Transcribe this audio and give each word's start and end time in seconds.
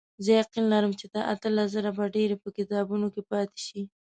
زه 0.23 0.29
یقین 0.41 0.65
لرم 0.73 0.91
چې 0.99 1.05
له 1.13 1.21
اتلس 1.33 1.67
زره 1.75 1.91
به 1.97 2.03
ډېرې 2.15 2.35
په 2.43 2.49
کتابونو 2.57 3.07
کې 3.13 3.21
پاتې 3.31 3.59
شي. 3.67 3.81